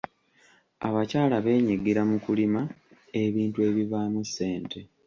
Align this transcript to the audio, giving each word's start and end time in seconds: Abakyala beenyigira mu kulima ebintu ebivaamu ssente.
Abakyala 0.87 1.35
beenyigira 1.45 2.01
mu 2.09 2.17
kulima 2.25 2.61
ebintu 3.23 3.59
ebivaamu 3.69 4.19
ssente. 4.27 4.79